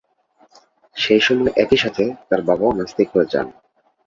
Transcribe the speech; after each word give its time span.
সেইসময় 0.95 1.51
একইসাথে 1.55 2.03
তার 2.29 2.41
বাবাও 2.41 2.71
নাস্তিক 2.77 3.07
হয়ে 3.13 3.31
যান। 3.33 3.47